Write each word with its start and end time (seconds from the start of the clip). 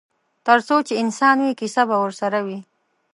ترڅو 0.45 0.77
چې 0.87 0.93
انسان 1.03 1.37
وي 1.43 1.51
کیسه 1.59 1.83
به 1.89 1.95
ورسره 2.03 2.39
وي. 2.45 2.59